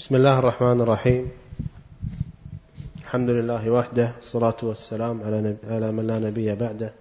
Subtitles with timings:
[0.00, 1.30] بسم الله الرحمن الرحيم.
[3.04, 6.92] الحمد لله وحده الصلاة والسلام على, نبي على من لا نبي بعده.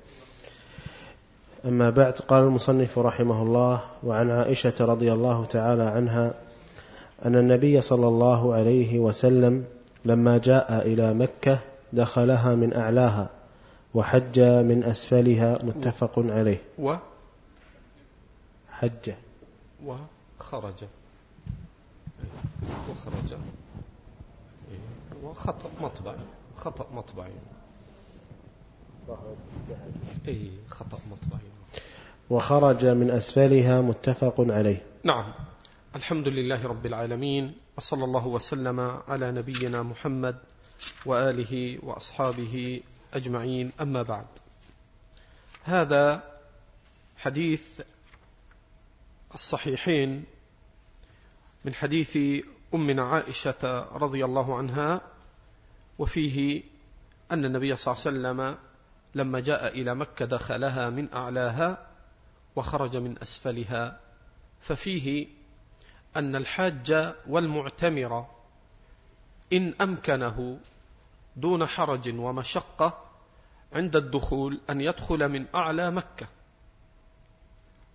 [1.65, 6.33] أما بعد قال المصنف رحمه الله وعن عائشة رضي الله تعالى عنها
[7.25, 9.65] أن النبي صلى الله عليه وسلم
[10.05, 11.59] لما جاء إلى مكة
[11.93, 13.29] دخلها من أعلاها
[13.93, 15.59] وحج من أسفلها.
[15.63, 16.61] متفق عليه.
[16.79, 16.95] و؟
[18.69, 19.11] حج.
[19.85, 20.98] وخرج
[22.89, 23.37] وخرج
[25.23, 26.15] وخطأ مطبع.
[26.57, 27.31] خطأ مطبعي
[30.27, 31.49] اي خطأ مطبعي
[32.29, 34.83] وخرج من أسفلها متفق عليه.
[35.03, 35.33] نعم.
[35.95, 40.37] الحمد لله رب العالمين وصلى الله وسلم على نبينا محمد
[41.05, 42.81] وآله وأصحابه
[43.13, 43.71] أجمعين.
[43.81, 44.25] أما بعد
[45.63, 46.23] هذا
[47.17, 47.81] حديث
[49.33, 50.23] الصحيحين
[51.65, 52.17] من حديث
[52.73, 55.01] أمنا عائشة رضي الله عنها
[55.99, 56.63] وفيه
[57.31, 58.57] أن النبي صلى الله عليه وسلم
[59.15, 61.87] لما جاء إلى مكة دخلها من أعلاها
[62.55, 63.99] وخرج من أسفلها.
[64.61, 65.27] ففيه
[66.15, 68.25] أن الحاج والمعتمر
[69.53, 70.59] إن أمكنه
[71.35, 73.05] دون حرج ومشقة
[73.73, 76.27] عند الدخول أن يدخل من أعلى مكة.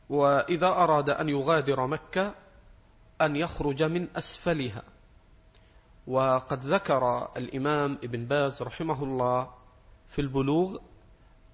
[0.08, 2.34] وإذا أراد أن يغادر مكة
[3.24, 4.82] أن يخرج من أسفلها.
[6.06, 9.54] وقد ذكر الإمام ابن باز رحمه الله
[10.08, 10.78] في البلوغ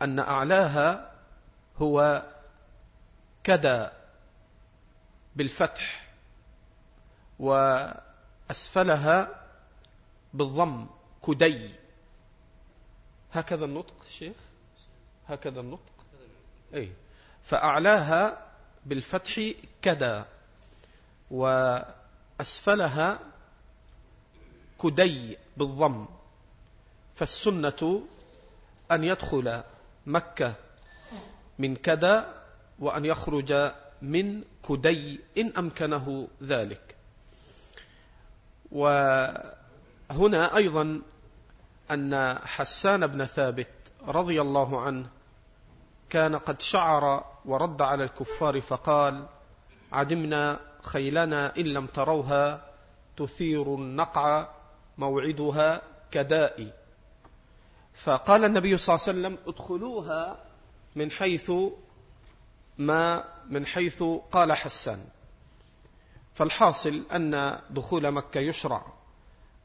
[0.02, 1.12] أن أعلاها
[1.76, 2.26] هو
[3.44, 3.86] كدى
[5.36, 6.08] بالفتح
[7.38, 9.40] وأسفلها
[10.34, 10.86] بالضم
[11.26, 11.70] كدي.
[13.32, 14.36] هكذا النطق شيخ؟
[15.28, 15.92] هكذا النطق؟
[16.74, 16.92] أي
[17.42, 18.46] فأعلاها
[18.86, 19.40] بالفتح
[19.82, 20.22] كدى.
[21.30, 23.18] وأسفلها
[24.82, 26.06] كدي بالضم
[27.14, 28.02] فالسنة
[28.90, 29.62] أن يدخل
[30.06, 30.54] مكة
[31.58, 32.34] من كدا
[32.78, 33.72] وأن يخرج
[34.02, 36.96] من كدي إن أمكنه ذلك.
[38.72, 41.02] وهنا أيضا
[41.90, 43.68] أن حسان بن ثابت
[44.06, 45.06] رضي الله عنه
[46.10, 49.26] كان قد شعر ورد على الكفار فقال
[49.92, 52.70] عدمنا خيلنا إن لم تروها
[53.16, 54.48] تثير النقع
[54.98, 56.72] موعدها كداء.
[57.94, 60.44] فقال النبي صلى الله عليه وسلم ادخلوها
[60.96, 61.52] من حيث
[62.78, 64.02] ما من حيث
[64.32, 65.04] قال حسان.
[66.34, 68.86] فالحاصل أن دخول مكة يشرع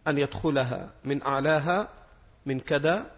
[0.07, 1.89] أن يدخلها من أعلاها
[2.45, 3.11] من كدا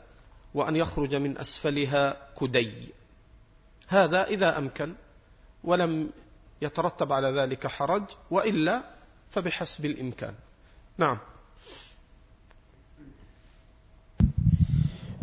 [0.53, 2.93] وأن يخرج من أسفلها كدي.
[3.87, 4.95] هذا إذا أمكن
[5.63, 6.09] ولم
[6.61, 8.81] يترتب على ذلك حرج وإلا
[9.29, 10.33] فبحسب الإمكان.
[10.97, 11.17] نعم.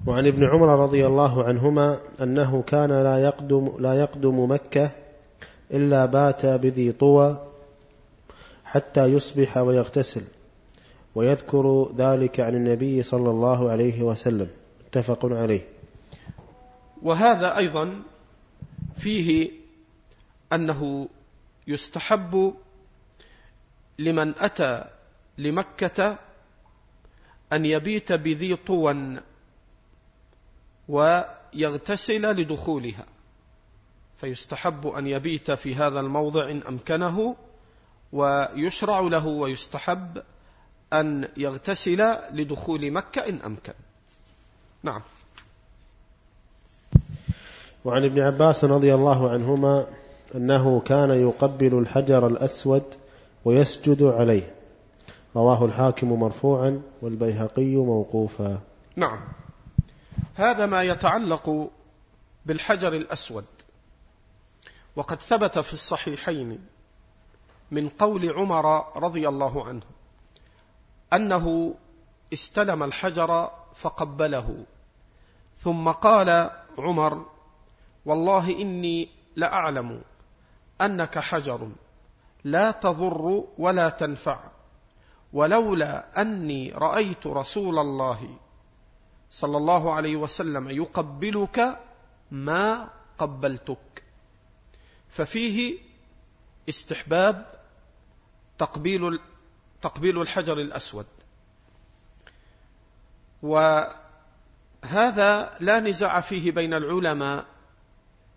[0.06, 4.90] وعن ابن عمر رضي الله عنهما أنه كان لا يقدم, لا يقدم مكة
[5.70, 7.38] إلا بات بذي طوى
[8.64, 10.22] حتى يصبح ويغتسل
[11.14, 14.48] ويذكر ذلك عن النبي صلى الله عليه وسلم.
[14.86, 15.60] متفق عليه.
[17.02, 18.02] وهذا أيضا
[18.98, 19.50] فيه
[20.52, 21.08] أنه
[21.66, 22.54] يستحب
[23.98, 24.84] لمن أتى
[25.38, 26.18] لمكة
[27.52, 29.20] أن يبيت بذي طوى
[30.88, 33.04] ويغتسل لدخولها.
[34.20, 37.36] فيستحب أن يبيت في هذا الموضع إن أمكنه
[38.12, 40.22] ويشرع له ويستحب
[40.92, 43.72] أن يغتسل لدخول مكة إن أمكن.
[44.82, 45.02] نعم.
[47.84, 49.86] وعن ابن عباس رضي الله عنهما
[50.34, 52.84] أنه كان يقبل الحجر الأسود
[53.44, 54.54] ويسجد عليه.
[55.36, 58.60] رواه الحاكم مرفوعا والبيهقي موقوفا.
[58.96, 59.20] نعم.
[60.34, 61.70] هذا ما يتعلق
[62.46, 63.44] بالحجر الأسود.
[64.96, 66.58] وقد ثبت في الصحيحين
[67.70, 69.82] من قول عمر رضي الله عنه
[71.12, 71.74] أنه
[72.32, 74.64] استلم الحجر فقبله.
[75.58, 77.26] ثم قال عمر
[78.06, 80.02] والله إني لأعلم
[80.80, 81.70] أنك حجر.
[82.44, 84.40] لا تضر ولا تنفع.
[85.32, 88.36] ولولا أني رأيت رسول الله
[89.30, 91.80] صلى الله عليه وسلم يقبلك
[92.30, 94.04] ما قبلتك.
[95.08, 95.78] ففيه
[96.68, 97.46] استحباب
[98.58, 99.20] تقبيل
[99.82, 101.06] تقبيل الحجر الأسود.
[103.42, 103.96] وهذا
[105.60, 107.46] لا نزاع فيه بين العلماء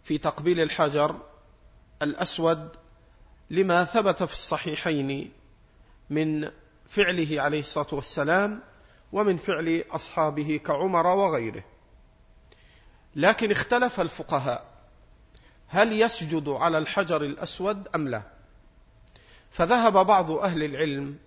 [0.03, 1.15] في تقبيل الحجر
[2.01, 2.69] الأسود
[3.49, 5.31] لما ثبت في الصحيحين
[6.09, 6.51] من
[6.87, 8.61] فعله عليه الصلاة والسلام
[9.11, 11.63] ومن فعل أصحابه كعمر وغيره.
[13.15, 14.65] لكن اختلف الفقهاء
[15.67, 18.23] هل يسجد على الحجر الأسود أم لا.
[19.51, 21.17] فذهب بعض أهل العلم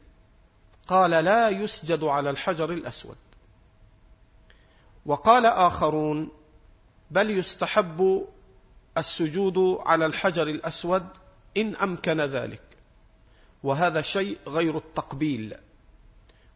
[0.89, 3.17] قال لا يسجد على الحجر الأسود.
[5.07, 6.29] وقال آخرون
[7.11, 8.27] بل يستحب
[8.99, 11.07] السجود على الحجر الأسود
[11.57, 12.63] إن أمكن ذلك.
[13.63, 15.55] وهذا شيء غير التقبيل.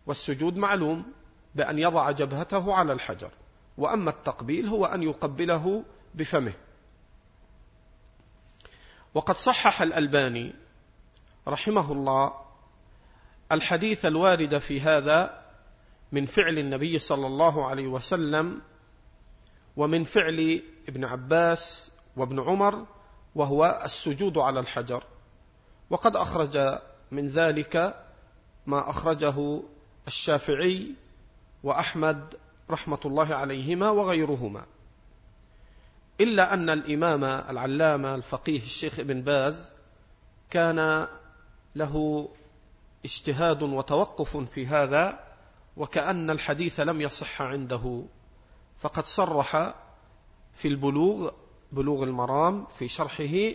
[0.07, 1.13] والسجود معلوم
[1.55, 3.31] بأن يضع جبهته على الحجر.
[3.79, 5.85] وأما التقبيل هو أن يقبله
[6.15, 6.53] بفمه.
[9.15, 10.55] وقد صحح الألباني
[11.49, 12.33] رحمه الله
[13.53, 15.45] الحديث الوارد في هذا
[16.13, 18.63] من فعل النبي صلى الله عليه وسلم
[19.77, 22.87] ومن فعل ابن عباس وابن عمر
[23.35, 25.03] وهو السجود على الحجر.
[25.91, 26.79] وقد أخرج
[27.11, 28.05] من ذلك
[28.67, 29.63] ما أخرجه
[30.07, 30.95] الشافعي
[31.63, 32.35] وأحمد
[32.71, 34.65] رحمة الله عليهما وغيرهما.
[36.21, 39.71] إلا أن الإمام العلامة الفقيه الشيخ ابن باز
[40.51, 41.09] كان
[41.75, 42.29] له
[43.05, 45.19] اجتهاد وتوقف في هذا
[45.77, 48.05] وكأن الحديث لم يصح عنده
[48.77, 49.75] فقد صرح
[50.55, 51.31] في البلوغ
[51.75, 53.55] بلوغ المرام في شرحه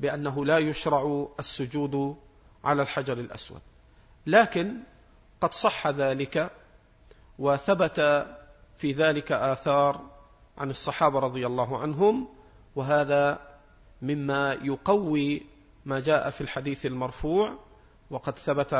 [0.00, 2.16] بأنه لا يشرع السجود
[2.64, 3.60] على الحجر الأسود.
[4.26, 4.76] لكن
[5.40, 6.50] قد صح ذلك
[7.38, 8.26] وثبت
[8.76, 10.00] في ذلك آثار
[10.58, 12.28] عن الصحابة رضي الله عنهم
[12.76, 13.38] وهذا
[14.02, 15.42] مما يقوي
[15.84, 17.54] ما جاء في الحديث المرفوع
[18.10, 18.74] وقد ثبت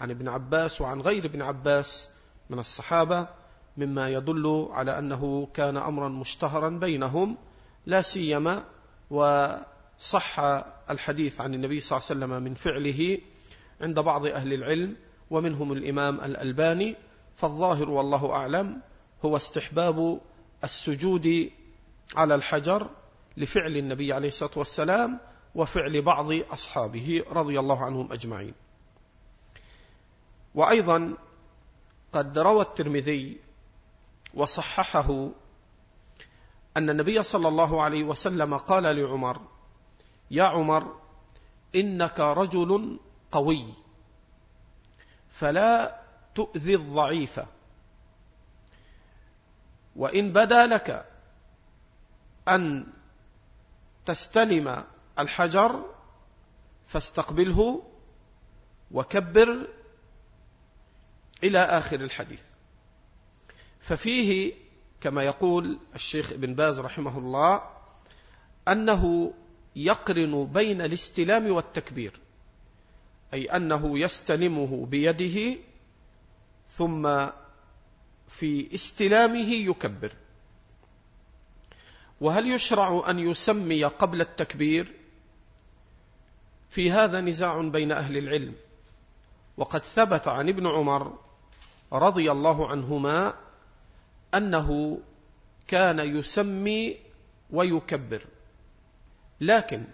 [0.00, 2.08] عن ابن عباس وعن غير ابن عباس
[2.50, 3.28] من الصحابة
[3.76, 7.36] مما يدل على أنه كان أمرا مشتهرا بينهم
[7.88, 8.64] لا سيما
[9.10, 10.40] وصح
[10.90, 13.18] الحديث عن النبي صلى الله عليه وسلم من فعله
[13.80, 14.96] عند بعض أهل العلم
[15.30, 16.96] ومنهم الإمام الألباني
[17.36, 18.80] فالظاهر والله أعلم
[19.24, 20.20] هو استحباب
[20.64, 21.50] السجود
[22.16, 22.90] على الحجر
[23.36, 25.18] لفعل النبي عليه الصلاة والسلام
[25.54, 28.54] وفعل بعض أصحابه رضي الله عنهم أجمعين.
[30.54, 31.14] وأيضا
[32.12, 33.36] قد روى الترمذي
[34.34, 35.30] وصححه
[36.78, 39.40] أن النبي صلى الله عليه وسلم قال لعمر
[40.30, 41.00] يا عمر
[41.74, 43.00] إنك رجل
[43.32, 43.64] قوي
[45.28, 46.00] فلا
[46.34, 47.40] تؤذي الضعيف
[49.96, 51.06] وإن بدا لك
[52.48, 52.86] أن
[54.06, 54.84] تستلم
[55.18, 55.84] الحجر
[56.86, 57.82] فاستقبله
[58.90, 59.68] وكبر
[61.44, 62.42] إلى آخر الحديث.
[63.80, 64.54] ففيه
[65.00, 67.62] كما يقول الشيخ ابن باز رحمه الله
[68.68, 69.34] أنه
[69.76, 72.20] يقرن بين الاستلام والتكبير
[73.34, 75.58] أي أنه يستلمه بيده
[76.66, 77.26] ثم
[78.28, 80.12] في استلامه يكبر.
[82.20, 84.92] وهل يشرع أن يسمي قبل التكبير؟
[86.70, 88.54] في هذا نزاع بين أهل العلم.
[89.56, 91.18] وقد ثبت عن ابن عمر
[91.92, 93.34] رضي الله عنهما
[94.34, 95.00] أنه
[95.68, 96.96] كان يسمي
[97.50, 98.26] ويكبر.
[99.40, 99.84] لكن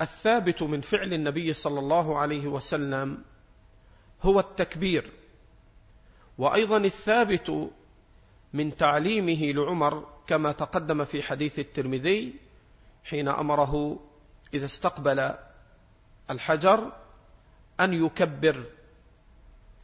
[0.00, 3.24] الثابت من فعل النبي صلى الله عليه وسلم
[4.22, 5.10] هو التكبير.
[6.38, 7.70] وأيضا الثابت
[8.52, 12.34] من تعليمه لعمر كما تقدم في حديث الترمذي
[13.04, 14.00] حين أمره
[14.54, 15.34] إذا استقبل
[16.30, 16.92] الحجر
[17.80, 18.64] أن يكبر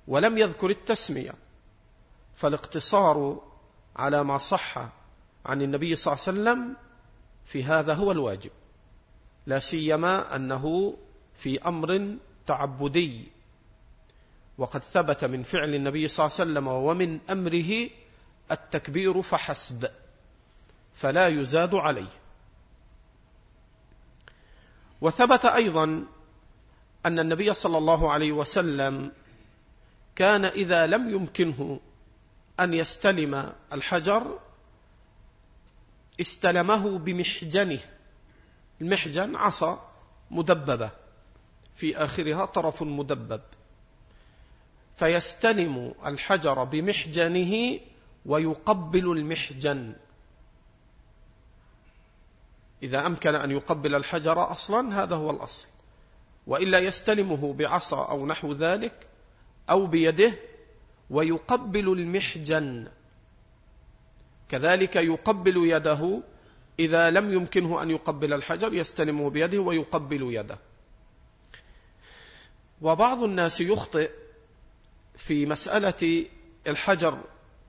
[0.09, 1.35] ولم يذكر التسمية.
[2.35, 3.50] فالاقتصار
[4.00, 4.78] على ما صح
[5.47, 6.76] عن النبي صلى الله عليه وسلم
[7.45, 8.50] في هذا هو الواجب.
[9.47, 10.97] لا سيما أنه
[11.37, 12.16] في أمر
[12.47, 13.25] تعبدي.
[14.59, 17.90] وقد ثبت من فعل النبي صلى الله عليه وسلم ومن أمره
[18.50, 19.90] التكبير فحسب
[20.95, 22.11] فلا يزاد عليه.
[25.00, 26.04] وثبت أيضا
[27.07, 29.12] أن النبي صلى الله عليه وسلم
[30.16, 31.80] كان إذا لم يمكنه
[32.61, 34.38] أن يستلم الحجر
[36.21, 37.81] استلمه بمحجنه.
[38.81, 39.90] المحجن عصا
[40.31, 40.90] مدببة.
[41.75, 43.40] في آخرها طرف مدبب.
[44.97, 47.81] فيستلم الحجر بمحجنه
[48.26, 49.93] ويقبل المحجن.
[52.83, 55.69] إذا أمكن أن يقبل الحجر أصلا هذا هو الأصل.
[56.47, 59.07] وإلا يستلمه بعصا أو نحو ذلك
[59.71, 60.35] أو بيده
[61.11, 62.88] ويقبل المحجن.
[64.49, 66.21] كذلك يقبل يده.
[66.79, 70.59] إذا لم يمكنه أن يقبل الحجر يستلمه بيده ويقبل يده.
[72.83, 74.11] وبعض الناس يخطئ
[75.17, 76.26] في مسألة
[76.67, 77.21] الحجر.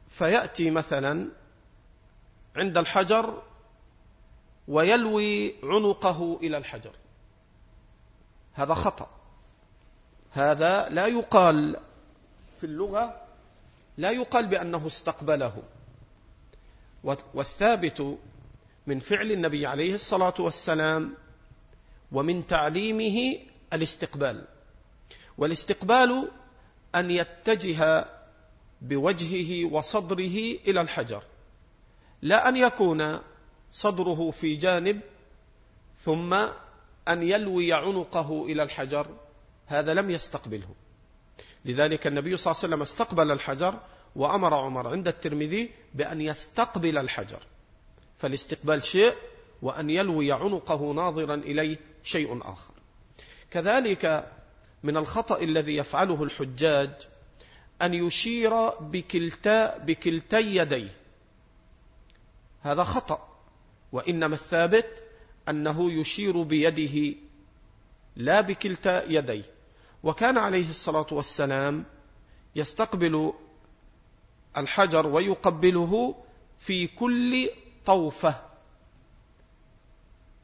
[0.10, 1.30] فيأتي مثلا
[2.56, 3.42] عند الحجر
[4.68, 6.92] ويلوي عنقه إلى الحجر.
[8.54, 9.10] هذا خطأ.
[10.32, 11.80] هذا لا يقال
[12.60, 13.22] في اللغة
[13.98, 15.64] لا يقال بأنه استقبله.
[17.34, 18.18] والثابت
[18.88, 21.14] من فعل النبي عليه الصلاة والسلام
[22.12, 23.40] ومن تعليمه
[23.74, 24.46] الاستقبال.
[25.38, 26.32] والاستقبال
[26.96, 28.06] أن يتجه
[28.82, 31.24] بوجهه وصدره إلى الحجر.
[32.22, 33.20] لا أن يكون
[33.72, 35.02] صدره في جانب
[35.96, 36.34] ثم
[37.08, 39.08] أن يلوي عنقه إلى الحجر.
[39.68, 40.76] هذا لم يستقبله.
[41.66, 43.80] لذلك النبي صلى الله عليه وسلم استقبل الحجر
[44.16, 47.40] وأمر عمر عند الترمذي بأن يستقبل الحجر.
[48.18, 49.16] فالاستقبال شيء
[49.62, 52.74] وأن يلوي عنقه ناظرا إليه شيء آخر.
[53.52, 54.32] كذلك
[54.84, 56.92] من الخطأ الذي يفعله الحجاج
[57.82, 60.96] أن يشير بكلتا بكلتي يديه.
[62.62, 63.38] هذا خطأ
[63.92, 65.04] وإنما الثابت
[65.50, 67.18] أنه يشير بيده
[68.16, 69.61] لا بكلتا يديه.
[70.04, 71.86] وكان عليه الصلاة والسلام
[72.56, 73.34] يستقبل
[74.58, 76.16] الحجر ويقبله
[76.60, 77.50] في كل
[77.86, 78.42] طوفة.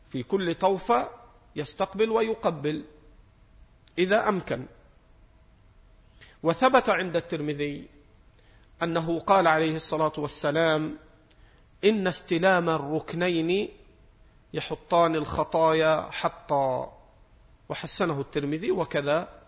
[0.10, 1.10] في كل طوفة
[1.56, 2.84] يستقبل ويقبل
[3.98, 4.66] إذا أمكن.
[6.44, 7.88] وثبت عند الترمذي
[8.84, 10.98] أنه قال عليه الصلاة والسلام
[11.84, 13.70] إن استلام الركنين
[14.54, 16.98] يحطان الخطايا حطا.
[17.70, 19.47] وحسنه الترمذي وكذا.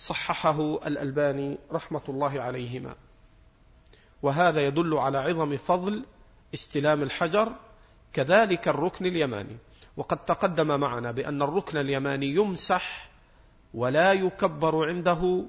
[0.00, 2.96] صححه الألباني رحمة الله عليهما.
[4.22, 6.04] وهذا يدل على عظم فضل
[6.54, 7.52] استلام الحجر
[8.12, 9.56] كذلك الركن اليماني.
[9.96, 13.10] وقد تقدم معنا بأن الركن اليماني يمسح
[13.74, 15.44] ولا يكبر عنده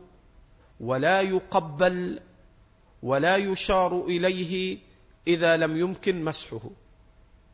[0.79, 2.20] ولا يقبل
[3.03, 4.77] ولا يشار إليه
[5.27, 6.62] إذا لم يمكن مسحه.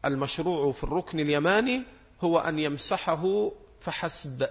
[0.06, 1.84] المشروع في الركن اليماني
[2.22, 4.48] هو أن يمسحه فحسب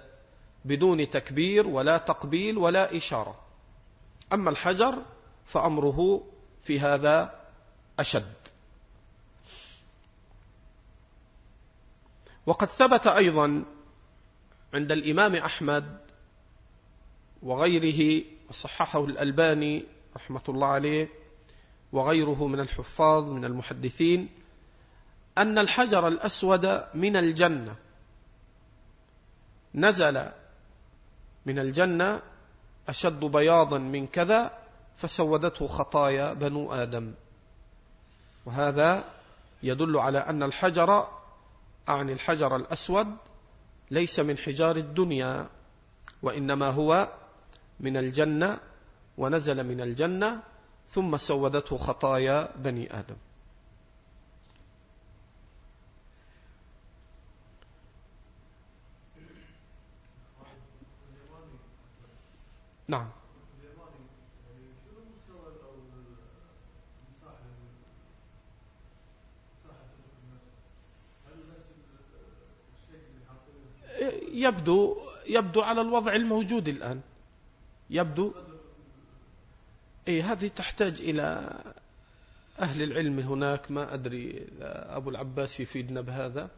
[0.67, 3.39] بدون تكبير ولا تقبيل ولا إشارة.
[4.33, 5.03] أما الحجر
[5.45, 6.23] فأمره
[6.63, 7.41] في هذا
[7.99, 8.33] أشد.
[12.45, 13.65] وقد ثبت أيضا
[14.73, 15.99] عند الإمام أحمد
[17.43, 21.09] وغيره وصححه الألباني رحمة الله عليه
[21.91, 24.29] وغيره من الحفاظ من المحدثين
[25.37, 27.75] أن الحجر الأسود من الجنة.
[29.75, 30.31] نزل
[31.47, 32.21] من الجنة
[32.89, 34.51] أشد بياضا من كذا
[34.97, 37.13] فسودته خطايا بنو آدم.
[38.45, 39.03] وهذا
[39.63, 41.07] يدل على أن الحجر
[41.89, 43.07] أعني الحجر الأسود
[43.91, 45.49] ليس من حجار الدنيا
[46.21, 47.09] وإنما هو
[47.79, 48.59] من الجنة
[49.17, 50.39] ونزل من الجنة
[50.89, 53.15] ثم سودته خطايا بني آدم.
[62.87, 63.09] نعم.
[74.31, 77.01] يبدو يبدو على الوضع الموجود الآن.
[77.89, 78.33] يبدو.
[80.07, 81.53] إيه هذه تحتاج إلى
[82.59, 83.71] أهل العلم هناك.
[83.71, 86.49] ما أدري أبو العباس يفيدنا بهذا.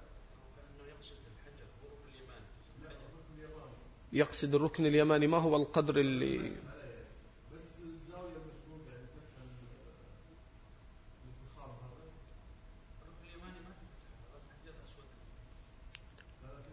[4.14, 6.52] يقصد الركن اليماني ما هو القدر اللي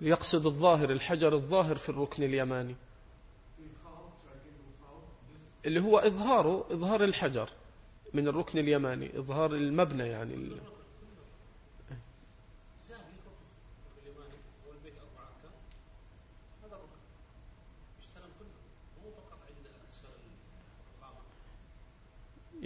[0.00, 2.74] يقصد الظاهر الحجر الظاهر في الركن اليماني.
[5.66, 7.50] اللي هو إظهاره إظهار الحجر
[8.14, 10.56] من الركن اليماني إظهار المبنى يعني.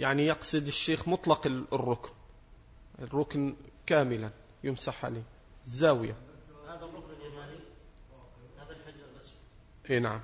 [0.01, 2.09] يعني يقصد الشيخ مطلق الركن
[2.99, 3.55] الركن
[3.85, 4.31] كاملا
[4.63, 5.23] يمسح عليه
[5.65, 6.15] الزاوية
[6.67, 7.59] هذا الركن اليماني؟
[8.57, 9.39] هذا الحجر الأسود
[9.89, 10.21] إي نعم.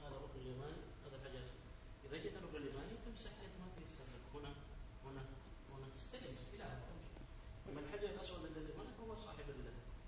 [0.00, 1.38] هذا الركن اليماني هذا الحجر.
[1.38, 4.54] الأسود إذا جيت الركن اليماني تمسح حيث ما في هنا
[5.04, 5.22] هنا
[5.70, 6.80] هنا تستلم استلام.
[7.68, 9.44] أما الحجر الأسود الذي هناك هو صاحب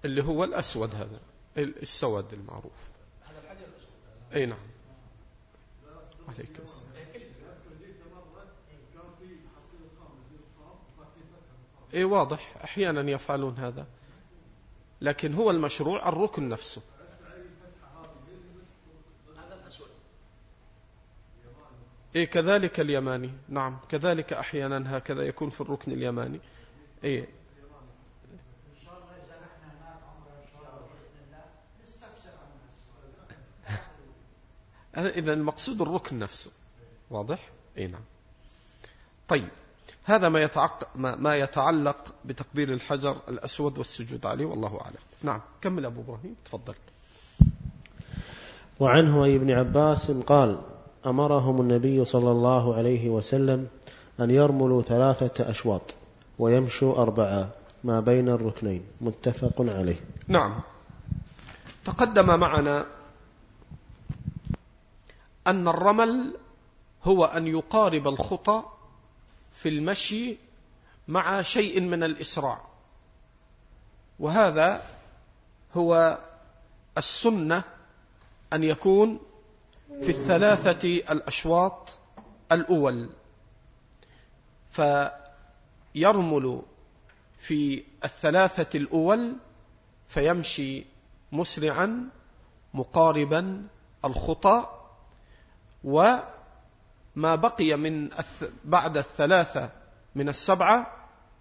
[0.05, 1.21] اللي هو الأسود هذا
[1.59, 2.91] السود المعروف.
[3.23, 3.91] هذا الحجر الأسود.
[4.35, 4.67] أي نعم.
[6.29, 6.97] عليك السلام.
[11.95, 12.57] اي واضح.
[12.65, 13.87] أحيانا يفعلون هذا.
[15.01, 16.83] لكن هو المشروع الركن نفسه.
[22.17, 23.31] إيه كذلك اليماني.
[23.49, 26.41] نعم كذلك أحيانا هكذا يكون في الركن اليماني.
[27.05, 27.29] إيه.
[35.21, 36.51] إذا المقصود الركن نفسه.
[37.11, 38.05] واضح؟ اي نعم.
[39.29, 39.49] طيب.
[40.07, 45.03] هذا ما يتعلق, ما يتعلق بتقبيل الحجر الأسود والسجود عليه والله أعلم.
[45.23, 46.75] نعم كمل أبو إبراهيم تفضل.
[48.81, 50.59] وعنه أي ابن عباس قال
[51.07, 53.69] أمرهم النبي صلى الله عليه وسلم
[54.21, 55.95] أن يرملوا ثلاثة أشواط
[56.39, 57.51] ويمشوا أربعة
[57.85, 60.01] ما بين الركنين متفق عليه.
[60.29, 60.61] نعم.
[61.85, 62.87] تقدم معنا
[65.47, 66.37] أن الرمل
[67.05, 68.63] هو أن يقارب الخطى
[69.57, 70.37] في المشي
[71.09, 72.61] مع شيء من الإسراع
[74.19, 74.83] وهذا
[75.75, 76.19] هو
[76.99, 77.65] السنة
[78.53, 79.21] أن يكون
[80.03, 81.99] في الثلاثة الأشواط
[82.53, 83.11] الأول.
[84.71, 86.63] فيرمل
[87.39, 89.37] في الثلاثة الأول
[90.09, 90.85] فيمشي
[91.33, 92.09] مسرعا
[92.75, 93.67] مقاربا
[94.05, 94.67] الخطى
[97.17, 98.11] وما بقي من
[98.65, 99.71] بعد الثلاثة
[100.15, 100.87] من السبعة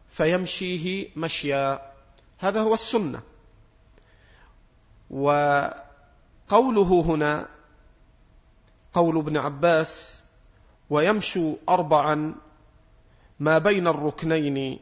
[0.10, 1.92] فيمشيه مشيا.
[2.38, 3.22] هذا هو السنة.
[5.10, 7.48] وقوله هنا
[8.94, 10.24] قول ابن عباس
[10.90, 12.36] ويمشوا أربعا
[13.40, 14.80] ما بين الركنين.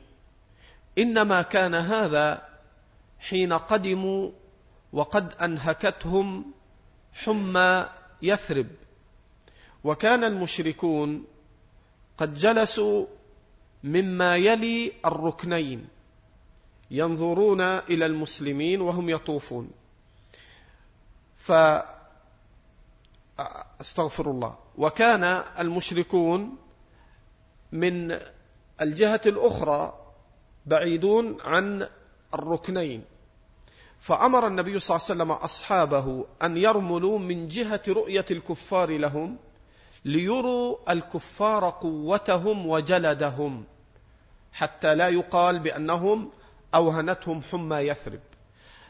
[0.98, 2.48] إنما كان هذا
[3.20, 4.32] حين قدموا
[4.94, 6.46] وقد أنهكتهم
[7.14, 7.90] حمى
[8.22, 8.68] يثرب.
[9.84, 11.26] وكان المشركون
[12.18, 13.06] قد جلسوا
[13.84, 15.88] مما يلي الركنين
[16.92, 19.72] ينظرون إلى المسلمين وهم يطوفون.
[21.38, 21.52] ف
[23.82, 24.58] أستغفر الله.
[24.78, 25.24] وكان
[25.60, 26.56] المشركون
[27.72, 28.20] من
[28.82, 30.00] الجهة الأخرى
[30.66, 31.90] بعيدون عن
[32.34, 33.04] الركنين.
[34.00, 39.38] فأمر النبي صلى الله عليه وسلم أصحابه أن يرملوا من جهة رؤية الكفار لهم
[40.06, 43.64] ليروا الكفار قوتهم وجلدهم
[44.54, 46.32] حتى لا يقال بأنهم
[46.76, 48.20] أوهنتهم حمى يثرب.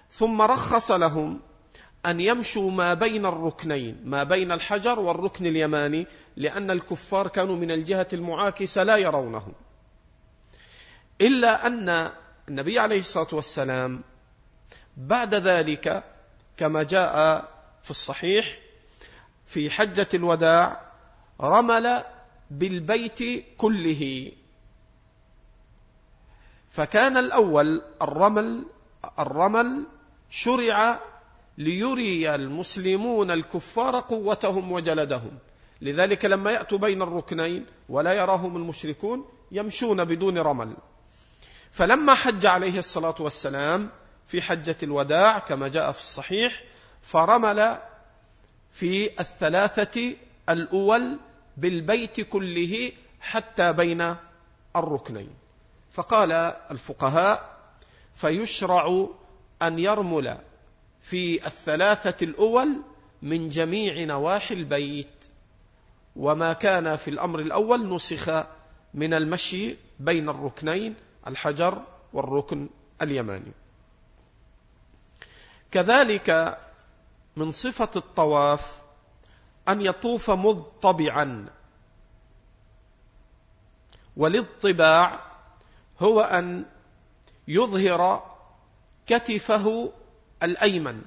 [0.10, 1.39] ثم رخص لهم
[2.06, 8.08] أن يمشوا ما بين الركنين ما بين الحجر والركن اليماني لأن الكفار كانوا من الجهة
[8.13, 9.47] المعاكسة لا يرونه
[11.21, 12.12] إلا أن
[12.49, 14.02] النبي عليه الصلاة والسلام
[14.97, 16.04] بعد ذلك
[16.58, 17.41] كما جاء
[17.84, 18.60] في الصحيح
[19.45, 20.93] في حجة الوداع
[21.41, 22.04] رمل
[22.52, 24.32] بالبيت كله.
[26.69, 28.65] فكان الأول الرمل
[29.19, 29.84] الرمل
[30.30, 31.00] شرع
[31.58, 35.32] ليري المسلمون الكفار قوتهم وجلدهم.
[35.82, 40.74] لذلك لما يأتوا بين الركنين ولا يراهم المشركون يمشون بدون رمل.
[41.72, 43.89] فلما حج عليه الصلاة والسلام
[44.28, 46.63] في حجة الوداع كما جاء في الصحيح
[47.02, 47.78] فرمل
[48.72, 50.15] في الثلاثة
[50.50, 51.20] الأول
[51.58, 54.16] بالبيت كله حتى بين
[54.76, 55.30] الركنين.
[55.92, 56.32] فقال
[56.72, 57.58] الفقهاء
[58.16, 59.08] فيشرع
[59.62, 60.38] أن يرمل
[61.02, 62.82] في الثلاثة الأول
[63.22, 65.26] من جميع نواحي البيت.
[66.16, 68.46] وما كان في الأمر الأول نسخ
[68.94, 70.96] من المشي بين الركنين
[71.28, 71.82] الحجر
[72.14, 72.70] والركن
[73.02, 73.52] اليماني.
[75.72, 76.60] كذلك
[77.36, 78.83] من صفة الطواف
[79.69, 81.45] أن يطوف مضطبعا.
[84.17, 85.19] والاضطباع
[85.99, 86.65] هو أن
[87.47, 88.32] يظهر
[89.08, 89.93] كتفه
[90.43, 91.02] الأيمن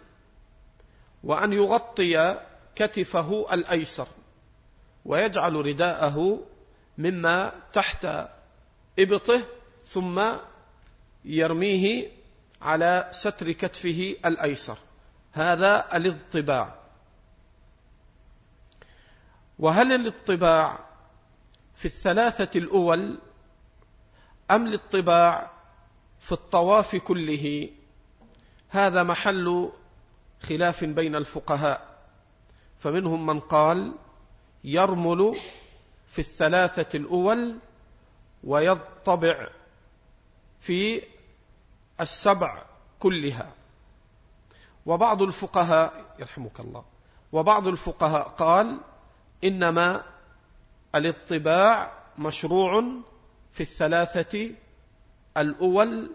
[1.24, 2.40] وأن يغطي
[2.76, 4.08] كتفه الأيسر
[5.04, 6.40] ويجعل رداءه
[6.98, 8.06] مما تحت
[8.98, 9.42] إبطه
[9.84, 10.32] ثم
[11.24, 12.10] يرميه
[12.62, 14.78] على ستر كتفه الأيسر.
[15.32, 16.86] هذا الاضطباع.
[19.58, 20.78] وهل الاطباع
[21.74, 23.18] في الثلاثة الأول
[24.50, 25.50] أم الاطباع
[26.18, 27.70] في الطواف كله؟
[28.68, 29.70] هذا محل
[30.40, 31.96] خلاف بين الفقهاء.
[32.78, 33.92] فمنهم من قال
[34.64, 35.36] يرمل
[36.06, 37.58] في الثلاثة الأول
[38.44, 39.48] ويطبع
[40.60, 41.02] في
[42.00, 42.62] السبع
[43.00, 43.52] كلها.
[44.86, 46.84] وبعض الفقهاء يرحمك الله
[47.32, 48.78] وبعض الفقهاء قال
[49.44, 50.03] إنما
[50.94, 52.85] الاطباع مشروع
[53.53, 54.51] في الثلاثة
[55.37, 56.11] الأول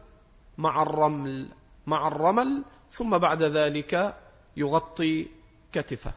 [0.57, 1.47] مع الرمل
[1.87, 4.15] مع الرمل ثم بعد ذلك
[4.57, 5.27] يغطي
[5.71, 6.13] كتفه.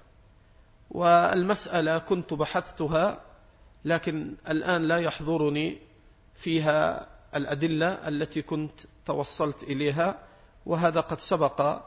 [0.90, 3.20] والمسألة كنت بحثتها
[3.84, 5.78] لكن الآن لا يحضرني
[6.34, 10.18] فيها الأدلة التي كنت توصلت إليها
[10.66, 11.82] وهذا قد سبق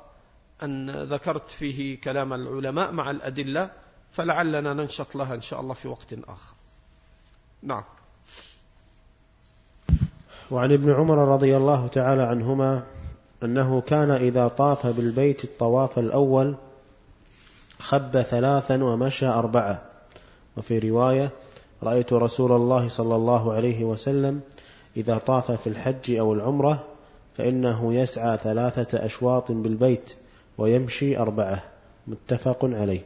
[0.64, 3.72] أن ذكرت فيه كلام العلماء مع الأدلة.
[4.12, 6.56] فلعلنا ننشط لها إن شاء الله في وقت آخر.
[7.63, 7.84] نعم.
[10.52, 12.84] وعن ابن عمر رضي الله تعالى عنهما
[13.43, 16.56] أنه كان إذا طاف بالبيت الطواف الأول
[17.80, 19.82] خب ثلاثا ومشى أربعة.
[20.58, 21.30] وفي رواية
[21.84, 24.41] رأيت رسول الله صلى الله عليه وسلم
[24.98, 26.84] إذا طاف في الحج أو العمرة
[27.38, 30.15] فإنه يسعى ثلاثة أشواط بالبيت
[30.58, 31.63] ويمشي أربعة.
[32.08, 33.02] متفق عليه.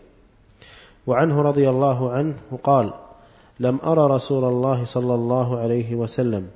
[1.08, 2.94] وعنه رضي الله عنه قال
[3.60, 6.52] لم أرى رسول الله صلى الله عليه وسلم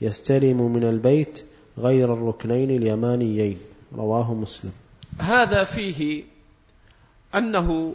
[0.00, 1.44] يستلم من البيت
[1.78, 3.58] غير الركنين اليمانيين.
[3.96, 4.72] رواه مسلم.
[5.18, 6.24] هذا فيه
[7.34, 7.94] أنه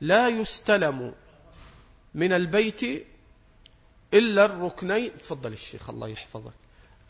[0.00, 1.12] لا يستلم
[2.14, 2.82] من البيت
[4.14, 6.52] إلا الركنين تفضل الشيخ الله يحفظك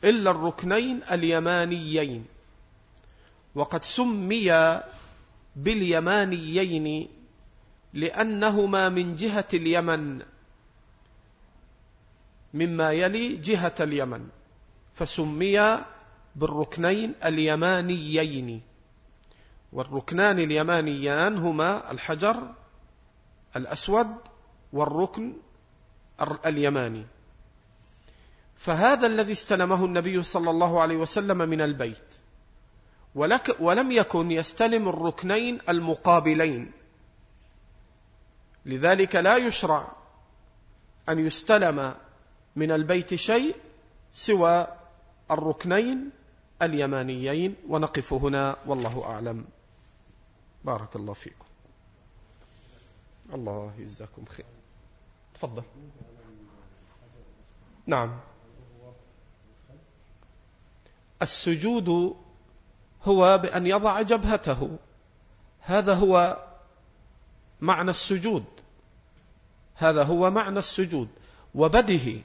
[0.05, 2.25] إلا الركنين اليمانيين
[3.55, 4.81] وقد سمي
[5.57, 7.09] باليمانيين
[7.95, 10.23] لأنهما من جهة اليمن
[12.55, 14.29] مما يلي جهة اليمن
[14.95, 15.85] فسمي
[16.37, 18.63] بالركنين اليمانيين.
[19.73, 22.55] والركنان اليمانيان هما الحجر
[23.57, 24.07] الأسود
[24.73, 25.33] والركن
[26.47, 27.07] اليماني.
[28.57, 32.15] فهذا الذي استلمه النبي صلى الله عليه وسلم من البيت.
[33.15, 36.73] ولك ولم يكن يستلم الركنين المقابلين.
[38.69, 39.93] لذلك لا يشرع
[41.09, 41.95] أن يستلم
[42.57, 43.57] من البيت شيء
[44.13, 44.67] سوى
[45.31, 46.11] الركنين
[46.63, 49.45] اليمانيين ونقف هنا والله أعلم.
[50.65, 51.45] بارك الله فيكم.
[53.35, 54.47] الله يجزاكم خير.
[55.35, 55.63] تفضل.
[57.87, 58.21] نعم.
[61.23, 62.17] السجود
[63.05, 64.79] هو بأن يضع جبهته.
[65.61, 66.48] هذا هو
[67.61, 68.45] معنى السجود.
[69.75, 71.09] هذا هو معنى السجود.
[71.55, 72.21] وبده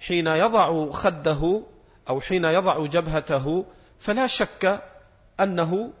[0.00, 1.62] حين يضع خده
[2.08, 3.64] أو حين يضع جبهته
[3.98, 4.82] فلا شك
[5.40, 5.92] أنه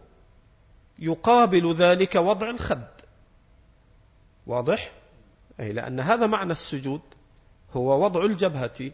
[0.98, 2.88] يقابل ذلك وضع الخد.
[4.46, 4.92] واضح؟
[5.60, 7.00] أي لأن هذا معنى السجود
[7.72, 8.90] هو وضع الجبهة.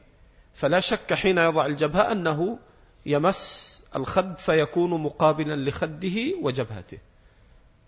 [0.54, 2.58] فلا شك حين يضع الجبهة أنه
[3.06, 6.98] يمس الخد فيكون مقابلا لخده وجبهته.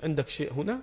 [0.03, 0.79] عندك شيء هنا؟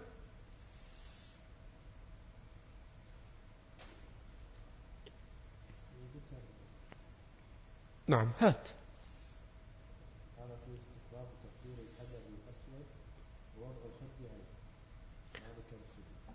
[8.08, 8.32] نعم.
[8.40, 8.68] هات.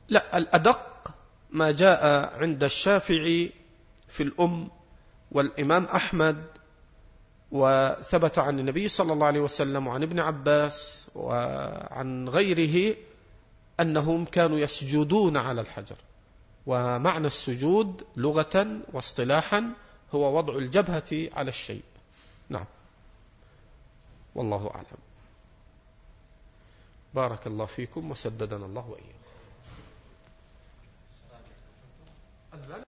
[0.09, 1.15] لا الأدق
[1.51, 3.53] ما جاء عند الشافعي
[4.09, 4.69] في الأم
[5.33, 6.45] والإمام أحمد
[7.53, 12.97] وثبت عن النبي صلى الله عليه وسلم وعن ابن عباس وعن غيره
[13.81, 15.97] أنهم كانوا يسجدون على الحجر.
[16.67, 19.73] ومعنى السجود لغة واصطلاحا
[20.15, 21.83] هو وضع الجبهة على الشيء.
[22.49, 22.67] نعم.
[24.35, 24.99] والله أعلم.
[27.15, 29.19] بارك الله فيكم وسددنا الله وإياكم.